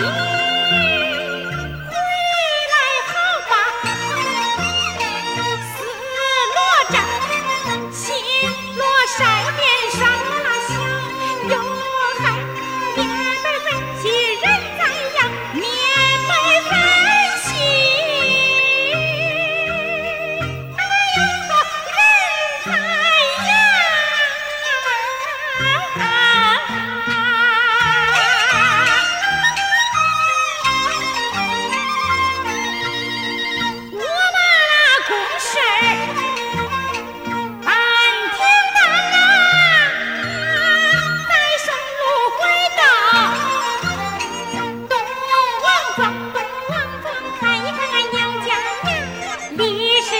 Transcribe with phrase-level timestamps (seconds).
[0.00, 0.37] Thank you.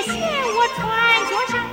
[0.09, 0.87] 谢我穿
[1.29, 1.68] 着上。